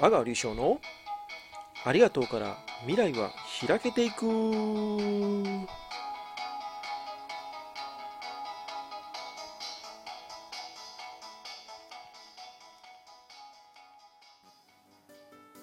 [0.00, 0.80] 阿川隆翔の
[1.84, 2.56] ありがとうから
[2.86, 3.30] 未来は
[3.66, 4.26] 開けていく。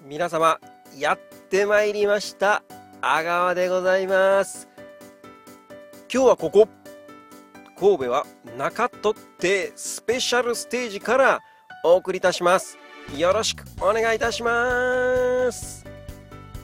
[0.02, 0.58] 皆様
[0.98, 1.18] やっ
[1.48, 2.62] てまいりました。
[3.00, 4.68] 阿川でございます。
[6.12, 6.68] 今日はここ。
[7.78, 8.26] 神戸は
[8.58, 11.40] 中取ってスペシャルステージから
[11.84, 12.79] お送りいたします。
[13.16, 15.84] よろしくお願いいたします。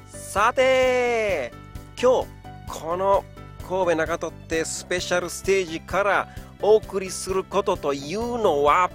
[0.06, 1.52] さて
[2.00, 2.28] 今日
[2.68, 3.24] この
[3.66, 6.28] 神戸中取ってスペシャルステージから
[6.60, 8.90] お送りすることというのは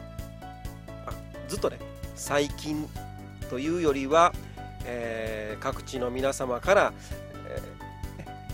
[1.47, 1.79] ずっとね
[2.15, 2.87] 最近
[3.49, 4.33] というよりは、
[4.85, 6.93] えー、各地の皆様から、
[7.49, 7.59] え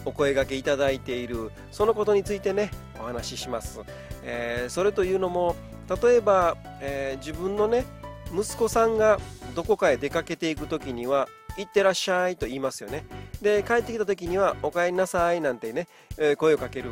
[0.05, 3.81] ー、お声がけいただいているそのことについてねお話しします、
[4.23, 5.55] えー、それというのも
[6.01, 7.85] 例えば、え自分のね
[8.33, 9.19] 息子さんが
[9.55, 11.27] どこかへ出かけていく時には
[11.57, 13.05] 「行ってらっしゃい」と言いますよね
[13.41, 16.91] で帰ってきた時には「お帰りなさい」なんてね、えー、声をかける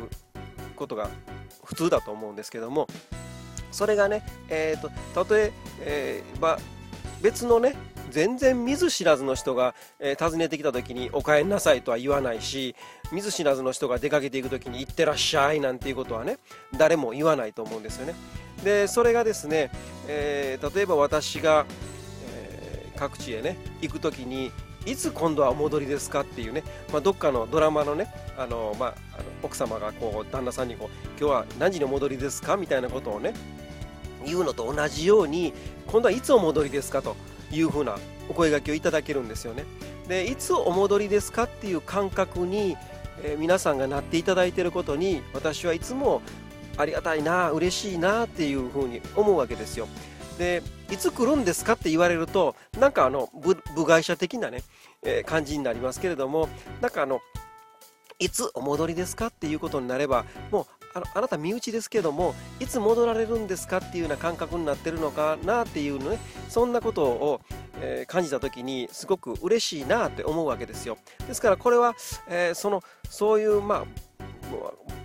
[0.74, 1.08] ことが
[1.64, 2.86] 普通だと思うんですけども
[3.70, 6.58] それがね、えーと、たとええー、
[7.20, 7.76] 別のね
[8.10, 12.74] 全然見ず知らずの人が、えー、訪ねてきた時に「お帰りなさい」とは言わないし
[13.12, 16.38] 見ず知らずの人が出かけていく時に「行ってらっしゃい」なんていうことはね
[16.76, 18.14] 誰も言わないと思うんですよね。
[18.64, 19.70] でそれがですね、
[20.08, 21.66] えー、例えば私が、
[22.28, 24.50] えー、各地へね行く時に
[24.86, 26.62] いつ今度はお戻りですかっていうね、
[26.92, 28.06] まあ、どっかのドラマのね
[28.38, 33.34] あの、まあ、あの奥様がこう旦那さんにこう今日は何時にお戻りですかみたいなことをね
[34.24, 35.52] 言うのと同じように
[35.86, 37.16] 今度はいつお戻りですかと
[37.50, 37.96] いうふうな
[38.28, 39.64] お声がけをいただけるんですよね。
[40.08, 42.76] でいつお戻りですかっていう感覚に、
[43.22, 46.22] えー、皆さんがなっていただいていることに私はいつも
[46.76, 49.88] ありがたいな嬉しいなっていうふうに思うわけですよ。
[50.38, 54.62] でいつ来るんですかって言われるとなんかあの部外者的なね、
[55.02, 56.48] えー、感じになりますけれども
[56.80, 57.20] なんかあの
[58.18, 66.18] いつお戻りですかっていうことになればもうあのあなた身内ですけどもいつ戻られるんですかっていうような感覚になってるのかなっていうのね
[66.48, 67.40] そんなことを、
[67.80, 70.96] えー、感じた時にすごく嬉しいなって思うわけですよ。
[71.28, 71.94] ですからこれは、
[72.28, 73.84] えー、そのそういうまあ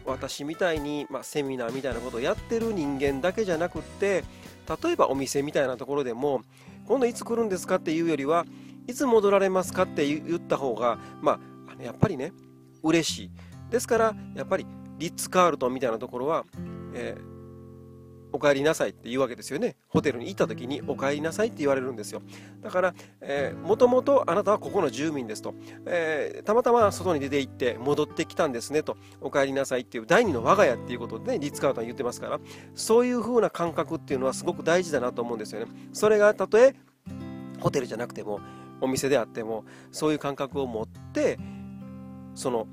[0.05, 4.23] 私みたいに、まあ、セミナーみたいなことをやってる人間だけじゃなくって
[4.83, 6.43] 例えばお店みたいなところでも
[6.87, 7.75] 今度いつ来るんですか？
[7.75, 8.45] っていうよりは
[8.87, 9.83] いつ戻られますか？
[9.83, 11.39] って言った方がま
[11.79, 12.33] あやっぱりね
[12.83, 13.31] 嬉しい。
[13.69, 14.65] ですからやっぱり
[14.97, 16.45] リッツ・カールトンみたいなところは、
[16.93, 17.30] えー
[18.33, 19.75] お帰りなさいって言うわけですよね。
[19.89, 22.21] ホテルに行った時にお帰りなさいって言われるんですよ。
[22.61, 22.93] だから、
[23.63, 25.53] もともとあなたはここの住民ですと、
[25.85, 32.39] えー、たまたま外に出て行って戻ってきたんですねと、お帰りなさいっていう第二の我が家っていうことでね、リッツ・カートン言ってますから、
[32.75, 35.67] そういう風な感覚っていうのはすごく大事だなと思うんですよね。
[35.93, 36.75] それがたとえ
[37.59, 38.39] ホテルじゃなくても、
[38.79, 41.37] お店であっても、そういう感覚を持って、
[42.33, 42.67] その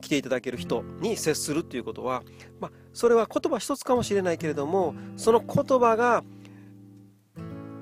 [0.00, 2.22] 来ていただける人に接するっていうことは、
[2.60, 6.24] まあ、それは言葉一つかもしれないけれどもその言葉が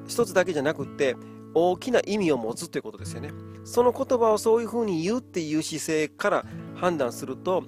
[0.06, 1.16] 一つだけじゃなくって
[1.54, 3.30] 大きな意味を持つということですよね。
[3.64, 6.44] その言葉をそういうふうに言うっていう姿勢から
[6.74, 7.64] 判断すると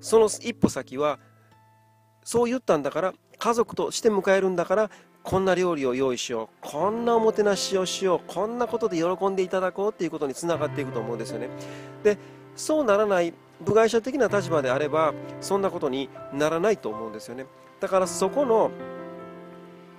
[0.00, 1.18] その一歩先は
[2.22, 4.90] そう言ったんだから家族として迎えるんだから
[5.22, 11.48] こんな料理を用意しようこんなおもてなしをしようこんなことで喜んでいただこうっていうことにつながっていくと思うんですよね。
[12.02, 12.18] で
[12.54, 17.46] そうならない部外者的な立場であればそんなことにならないと思うんですよね。
[17.80, 18.70] だからそこの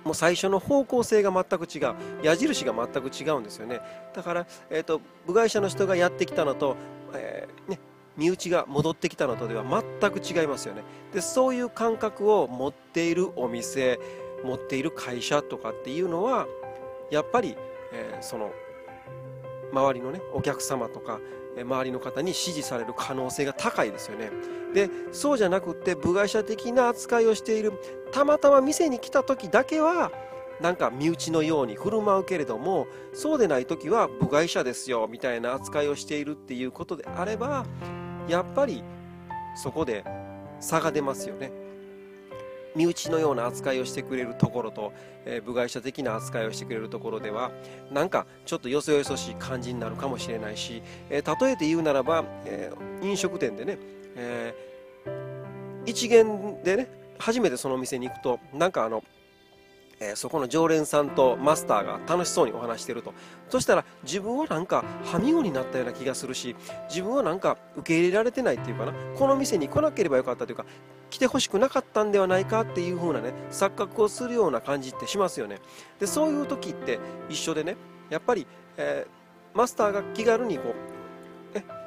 [0.04, 1.94] もう最初の方向性が全く違う。
[2.22, 3.80] 矢印が全く違うんですよね。
[4.14, 6.76] だから、えーと、部外者の人がやってきたのと、
[7.12, 7.80] えー、ね、
[8.16, 9.64] 身内が戻ってきたのとでは
[10.00, 10.82] 全く違いますよね。
[11.12, 13.98] でそういう感覚を持っているお店
[14.44, 16.46] 持っている会社とかっていうのは
[17.10, 17.56] やっぱり、
[17.92, 18.52] えー、その
[19.72, 21.20] 周りのねお客様とか
[21.62, 24.30] 周りの方に支持される可能性が高いですよね。
[24.74, 27.72] でそうじゃなくって部外者的な扱いをしている
[28.12, 30.10] たまたま店に来た時だけは
[30.60, 37.66] なんか身内のように振る舞うけれどもそうでない時は部外者ですよみたいな扱いをしているっていうことであれば
[38.28, 38.82] やっぱり
[39.54, 40.04] そこで
[40.60, 41.65] 差が出ますよね。
[42.76, 44.92] 身内のような扱いをしてくれるところと、
[45.24, 47.50] えー、部外者的な扱いをしてくれるところでは
[47.90, 53.78] なんかちょっとよそよそしい感じになるかもしれないし、えー、例えて言うならば、えー、飲食店でね、
[54.16, 54.54] え
[55.86, 56.88] 一元でね
[57.18, 59.02] 初めてそのお店に行くとなんかあの
[59.98, 63.14] えー、そこの常連さんとマスターが楽しそうにお話してると。
[63.48, 66.56] そしたら自分はなんかはみごになったような気がするし
[66.88, 68.92] 自分はなんか受け入れられてないっていうかな。
[69.16, 70.66] この店に来なければよかったというか
[71.08, 75.60] 来てほしくなかったんではないかっていう風なね錯覚をするような感じってしますよね。
[75.98, 76.98] でそういう時って
[77.28, 77.76] 一緒でね
[78.10, 78.46] やっぱり、
[78.76, 80.95] えー、マスターが気軽にこう、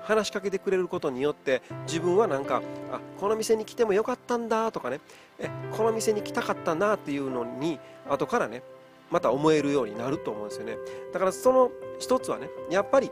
[0.09, 4.99] 話しかけてくれることによって自分はなんかあこの店に来てもよかったんだとかね。
[5.37, 7.79] えこの店に来たかったなっていうのに
[8.09, 8.63] 後からね
[9.11, 10.77] また思えるようになると思うんですよね。
[11.13, 11.69] だからその
[11.99, 13.11] 一つはねやっぱり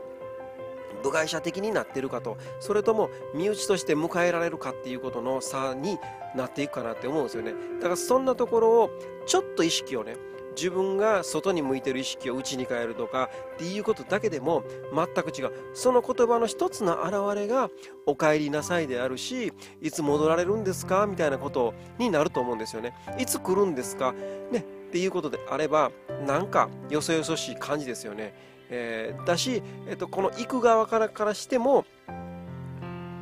[1.04, 5.98] 部外者的になってるかとそれとも身内として迎えられるかっていうことの差に
[6.34, 7.54] なっていくかなって思うんですよね。
[7.78, 8.90] だからそんなところを
[9.24, 10.16] ちょっと意識をね
[10.58, 15.52] 自分が外に向いてる意識を内に変えるとかっていうことだけでも全く違う。
[15.72, 17.70] その言葉の一つの表れが
[18.06, 22.92] 「お帰りなさい」であるし「いつ戻られるんですか?」みたいなことになると思うんですよね。
[23.18, 24.12] いつ来るんですか？
[24.50, 24.64] ね。
[24.88, 25.92] っていうことであれば
[26.26, 28.34] なんかよそよそしい感じですよね。
[28.70, 31.84] えー、だし、えっと、この行く側からからしても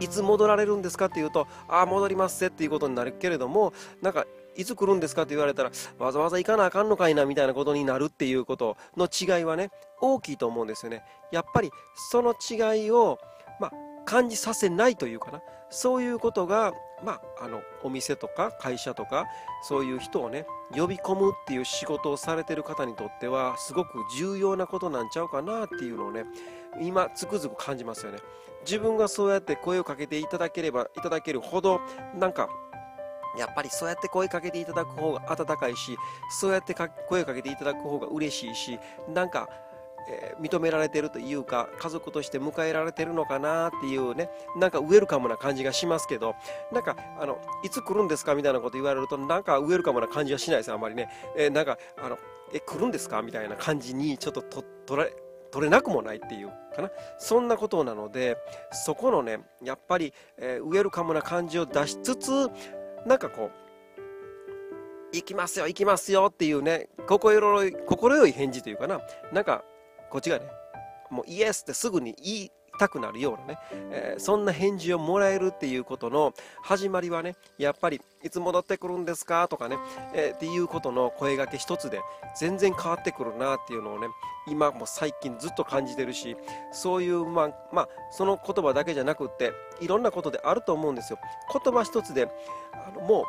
[0.00, 1.06] いつ戻られるんですか？
[1.06, 9.70] っていうとああ戻りますぜっていうことになるけれどもなんかいつ来るんですかって言われたらわざわざ行かなあかんのかいなみたいなことになるっていうことの違いはね
[10.00, 11.02] 大きいと思うんですよね。
[11.32, 11.70] やっぱり
[12.10, 13.18] その違いを、
[13.60, 13.72] まあ、
[14.04, 15.40] 感じさせないというかな。
[15.68, 16.72] そういうことが
[17.04, 19.26] まあ、あのお店とか会社とか
[19.62, 26.24] そういう人をね呼び込むっていう仕事をされてる方にとってはすごく重要なことなんちゃうかなっていうのをね
[26.80, 28.18] 今つくづく感じますよね。
[28.62, 31.80] 自分がそうやって声をかけていただければいただけるほど
[32.18, 32.48] なんか
[33.36, 35.96] やっぱりそうやって声かけていただく方が温かいし
[36.30, 36.74] そうやって
[37.08, 38.78] 声かけていただく方が嬉しいし
[39.12, 39.48] なんか
[40.08, 46.36] えー、認められてるというか家族として迎えられてるのかなっていうねなんかウェルカムな感じがしますけど
[46.72, 52.18] なんかあのいつ来るんですかみたいなこと言われるとなんかウェルカムな感じはしないですあんまりね、えー、なんかあの
[52.52, 53.20] え来るんですか？
[53.22, 55.12] みたいな感じにちょっとと取れ
[55.50, 56.90] 取れなくもないっていうかな？
[57.18, 58.36] そんなことなので
[58.70, 62.48] そこのねやっぱり、えー、ウェルカムな感じを出しつつ
[63.04, 63.66] なんかこう
[65.16, 69.00] 行きますよ行きますよっていうね心よい心よい返事というかな。
[69.32, 69.64] なんか
[70.10, 70.46] こっちがね、
[71.10, 73.58] もうイエスってすぐに言いたくなるようなね、
[73.90, 76.32] えー、そんな返事をもらえるっていうことの
[76.62, 79.48] 始まりはね、やっぱりいつ戻ってくるんですか？
[79.48, 79.78] とかね、
[80.14, 82.00] えー、っていうことの声がけ一つで
[82.38, 84.08] 全然変わってくるなっていうのをね、
[84.48, 86.36] 今も最近ずっと感じてるし、
[86.72, 91.18] そういう、まあ、まあ、その言葉だけじゃなくって、いろんなことであると思うんですよ。
[91.52, 92.28] 言葉一つで、
[92.72, 93.24] あのもう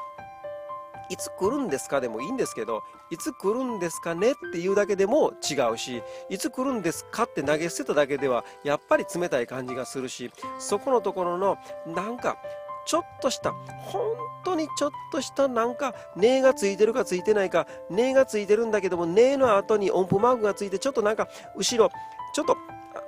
[1.10, 12.38] いつ来るんですかでもいいんですけど、いつ来るんですかねっていうだけでも違うし、いつ来るんですかって投げ捨てただけでは、やっぱり冷たい感じがするし、そこのところの、なんか、
[12.86, 14.02] ちょっとした、本
[14.46, 21.92] 当にちょっとしたなんか、ねがついてるかついてないか、ねがついてるんだけども、ねの後に音符マークがついて、ちょっとなんか、後ろ、
[22.34, 22.56] ちょっと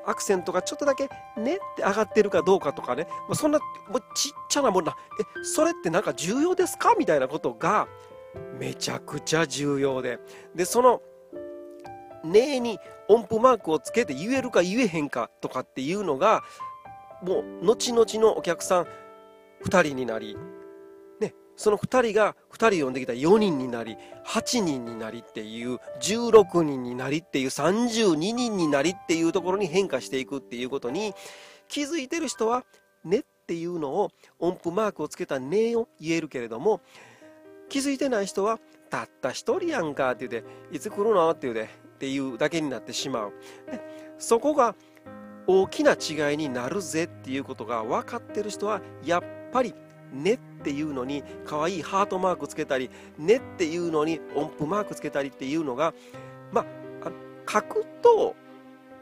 [0.06, 6.96] アクセントがちょっとだけねって上がってるかどうかとかね、まあ、そんなもうちちゃなもんな、え、それってなんか重要ですか？
[6.98, 7.88] みたいなことが
[8.60, 10.19] めちゃくちゃ重要で、
[10.56, 11.01] で、その、
[12.24, 16.44] ねに音符マークをつけて言えるか言えへんかとかっていうのが、
[17.24, 18.88] もう後々のお客さん
[19.66, 20.38] 2人になり、
[21.19, 31.13] ねその2人が2人呼んできた4人になり8人になりっていう16人になりっていう32人になりっていうところに変化していくっていうことに
[31.68, 32.63] 気づいてる人は
[33.04, 36.81] 「ね」っていうのを音符マークをつけた「ね」を言えるけれども
[37.68, 38.60] 気づいてない人は
[38.92, 43.34] 「たった1人やんか」って言うて「いつ来るの?」って言うてっていうだけになってしまう。
[43.66, 43.81] で
[44.19, 44.75] そこが
[45.48, 49.74] 大きな違いになるぜっていうことが分かってる人はやっぱり
[50.13, 55.96] ねっていうのに可愛いハートマークつけたりねっていうのに音符マークつけたりっていうのが
[56.51, 56.68] ま
[57.01, 57.12] あ
[57.51, 58.36] 書くと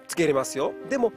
[0.08, 1.12] つけれますよでも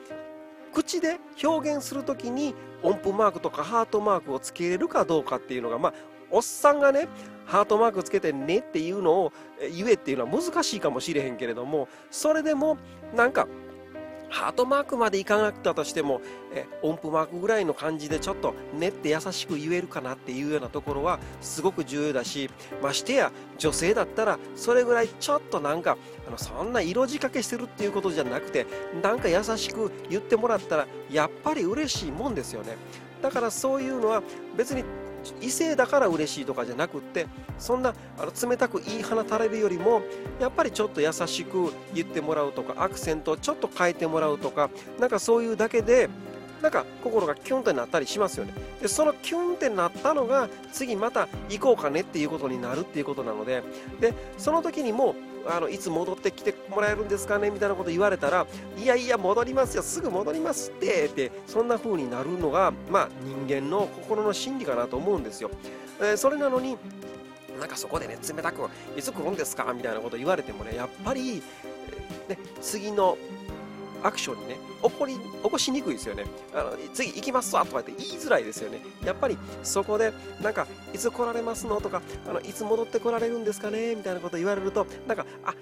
[0.72, 5.94] 口で表現する時に音符マークとかハートマークをつけれるかどうかっていうのがまあ
[6.30, 7.08] おっさんがね
[7.46, 9.32] ハートマークつけてねっていうのを
[9.76, 12.78] 言えっていうのは難しいかもしれへんけれどもそれでも
[13.14, 13.48] なんか
[14.30, 16.20] ハートマークまでいかなかったとしても
[16.54, 22.48] え音符マークぐらいの感じでちょっと練って優しく言えるかなっていうようなところはすごく重要だし
[22.82, 28.66] ましてや女性だったらそれぐらいちょっとなんかあのそんな色仕掛けしてるっていうことじゃなくて
[29.02, 32.76] なんか優しく言ってもらったらやっぱり嬉しいもんですよね。
[33.22, 34.22] だからそういうのは
[34.56, 34.84] 別に
[35.40, 37.26] 異性だから嬉しいとかじゃなくって
[37.58, 40.02] そんなあの冷たく言い放たれるよりも
[40.40, 46.08] やっぱりちょっと優しく言ってもらうとかアクセントをちょっと変えてもらうとかなんかそういうだけで
[46.62, 48.52] なんか心がキュンってなったりしますよね。
[48.82, 53.62] でそのキュンってなったのが次また行こうかねっていうことになるっていうことなので
[54.00, 57.50] でその時にもうあのいつ戻ってきてもらえるんですかね？
[57.50, 65.50] みたいなこと言われたらいやいや戻りますよすぐ戻りますってってそんな風になるのがまあ人間の心の心理かなと思うんですよ、
[66.00, 66.76] えー、それなのに
[67.58, 69.72] なんかそこでね冷たくいつ来るんですか？
[69.74, 71.42] みたいなこと言われてもねやっぱり
[72.28, 73.18] ね、次の
[74.02, 76.24] アクションにね起こり起こしにくいですよね。
[76.54, 78.80] あの次行きますわとかって言いづらいですよね。
[79.04, 81.80] やっぱりそこでなんかいつ来られますの？
[81.80, 83.94] とかあのいつ戻ってこられるんですかね？
[83.94, 85.54] みたいなこと言われるとなんかあ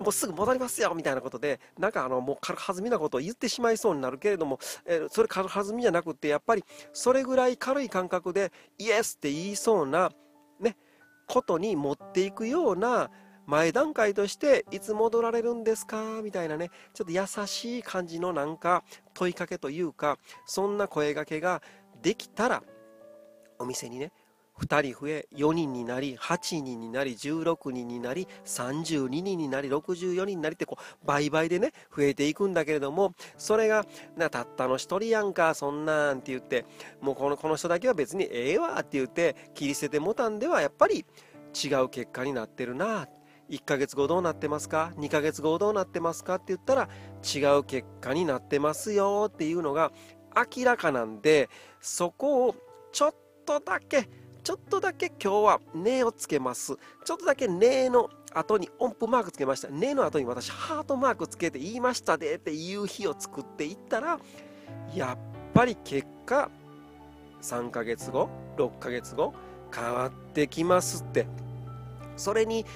[0.00, 10.10] もうすぐ戻りますよみたいなことでなんかあのもう軽はずみなことを言ってしまいそうになるけれども、えー、それ軽はずみじゃなくてやっぱりそれぐらい軽い感覚でイエスって言いそうな
[10.60, 10.76] ね
[11.28, 13.10] ことに持っていくような
[13.46, 16.20] 前段階としていつ戻られるんですか？
[16.22, 16.70] みたいなね。
[16.94, 18.84] ちょっと優しい感じのなんか
[19.14, 21.62] 問いかけというかそんな声がけが
[22.02, 22.62] できたら
[23.58, 24.12] お店にね
[24.60, 36.66] 2人増え4人になり8人になり16人になり32人になり64人になりってこう倍々でね増えていくんだけれどもそれがなたったの1人やんかそんなんって言って
[37.00, 41.06] もうこのこの人だけは別にええわって言って切り捨ててもたんではやっぱり
[41.64, 43.21] 違う結果になってるなって
[43.52, 46.36] 1ヶ月後どうなってますか？2ヶ月後どうなってますか？
[46.36, 46.88] って言ったら
[47.22, 49.92] 違う結果になってますよっていうのが
[50.56, 52.56] 明らかなんでそこを
[52.92, 54.08] ちょっとだけ
[54.42, 56.76] ちょっとだけ今日は「ね」をつけます。
[57.04, 64.18] ちょっとだけ「ね」の後に音符マークつけました「ね」の後に私ハートマークつけて言いましたでっていう日を作っていったら
[64.94, 65.18] やっ
[65.52, 66.50] ぱり結果
[67.42, 69.34] 3ヶ月後6ヶ月後
[69.74, 71.26] 変わってきますって。
[72.16, 72.66] それに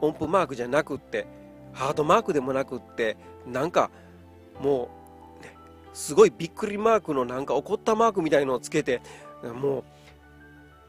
[0.00, 1.26] 音符マークじゃなくって
[1.72, 3.16] ハートマークでもなくって
[3.46, 3.90] なんか
[4.60, 4.90] も
[5.40, 5.54] う、ね、
[5.92, 9.00] すごいびっくりマークのなんか怒ったマークみたいのをつけて
[9.42, 9.84] もう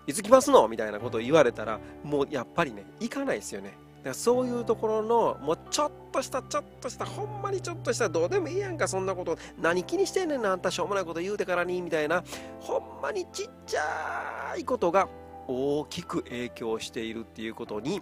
[0.07, 0.67] いつ来ますの？
[0.67, 3.73] みたいなことを言われたらもうやっぱりね行かないですよね。
[3.99, 12.23] だからそういうところのもうちょっとしたちょっとしたほんまにちょっとしたどうでもいいやんかそんなこと何気にしてんねんなあんたしょうもないこと言うてからにみたいな
[12.59, 15.07] ほんまにちっちゃいことが
[15.47, 18.01] 大きく影響しているっていうことに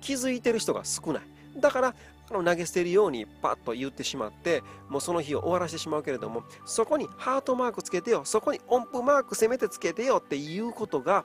[0.00, 1.22] 気づいてる人が少ない。
[1.56, 1.94] だから
[2.30, 11.24] あの投げ捨てるようにパッと言ってしまってもうその日を終わらせてしまうけれどもそこにハートマークつけてよそこに音符マークせめてつけてよっていうことが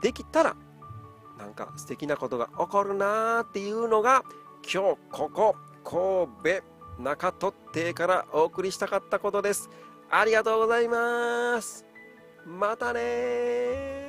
[0.00, 0.56] できたら
[1.38, 4.22] なんか素敵なことが起こるなーっていうのが
[4.62, 9.68] 今日ここ神戸中取邸からお送りしたかったことです。
[10.10, 11.84] ありがとうございます。
[12.46, 14.05] またね